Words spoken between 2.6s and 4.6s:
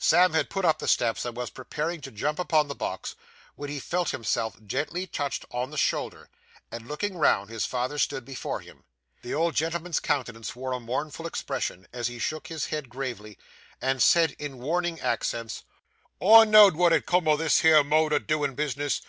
the box, when he felt himself